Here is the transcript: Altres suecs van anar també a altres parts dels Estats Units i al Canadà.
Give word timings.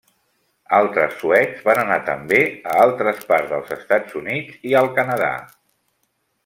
Altres 0.77 1.11
suecs 1.23 1.59
van 1.67 1.81
anar 1.83 1.99
també 2.09 2.39
a 2.71 2.79
altres 2.87 3.21
parts 3.33 3.53
dels 3.55 3.73
Estats 3.77 4.19
Units 4.25 4.61
i 4.71 4.77
al 4.81 4.93
Canadà. 5.01 5.33